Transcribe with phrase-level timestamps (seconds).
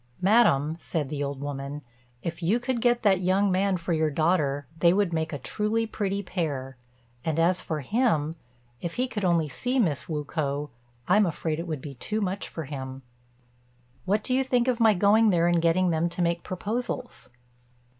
[0.19, 1.83] "Madam," said the old woman,
[2.23, 5.85] "if you could get that young man for your daughter they would make a truly
[5.85, 6.75] pretty pair;
[7.23, 8.35] and as for him,
[8.79, 10.71] if he could only see Miss Wu k'o,
[11.07, 13.03] I'm afraid it would be too much for him.
[14.05, 17.29] What do you think of my going there and getting them to make proposals?"